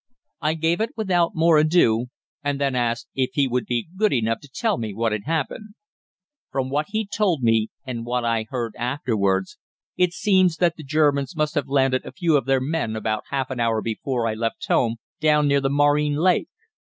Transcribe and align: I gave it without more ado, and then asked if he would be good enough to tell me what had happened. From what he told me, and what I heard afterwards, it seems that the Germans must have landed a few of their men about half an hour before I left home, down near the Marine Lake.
I 0.41 0.55
gave 0.55 0.81
it 0.81 0.97
without 0.97 1.35
more 1.35 1.59
ado, 1.59 2.07
and 2.43 2.59
then 2.59 2.73
asked 2.73 3.07
if 3.13 3.29
he 3.33 3.47
would 3.47 3.67
be 3.67 3.87
good 3.95 4.11
enough 4.11 4.39
to 4.39 4.49
tell 4.51 4.79
me 4.79 4.95
what 4.95 5.11
had 5.11 5.25
happened. 5.25 5.75
From 6.49 6.71
what 6.71 6.87
he 6.89 7.05
told 7.05 7.43
me, 7.43 7.67
and 7.85 8.03
what 8.03 8.25
I 8.25 8.47
heard 8.49 8.75
afterwards, 8.77 9.59
it 9.97 10.11
seems 10.11 10.57
that 10.57 10.75
the 10.75 10.83
Germans 10.83 11.35
must 11.35 11.53
have 11.53 11.67
landed 11.67 12.03
a 12.03 12.11
few 12.13 12.35
of 12.35 12.45
their 12.45 12.59
men 12.59 12.95
about 12.95 13.25
half 13.29 13.51
an 13.51 13.59
hour 13.59 13.79
before 13.79 14.25
I 14.27 14.33
left 14.33 14.65
home, 14.67 14.95
down 15.19 15.47
near 15.47 15.61
the 15.61 15.69
Marine 15.69 16.15
Lake. 16.15 16.49